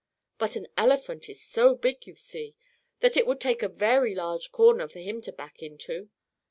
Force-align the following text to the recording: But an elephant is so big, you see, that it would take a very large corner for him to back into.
But 0.39 0.55
an 0.55 0.65
elephant 0.79 1.29
is 1.29 1.39
so 1.43 1.75
big, 1.75 2.07
you 2.07 2.15
see, 2.15 2.55
that 3.01 3.15
it 3.15 3.27
would 3.27 3.39
take 3.39 3.61
a 3.61 3.69
very 3.69 4.15
large 4.15 4.51
corner 4.51 4.87
for 4.87 4.97
him 4.97 5.21
to 5.21 5.31
back 5.31 5.61
into. 5.61 6.09